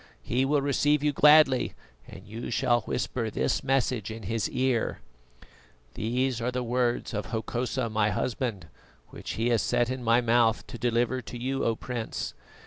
[0.23, 1.75] He will receive you gladly,
[2.07, 4.99] and you shall whisper this message in his ear:
[5.93, 8.65] "'These are the words of Hokosa, my husband,
[9.09, 12.33] which he has set in my mouth to deliver to you, O Prince.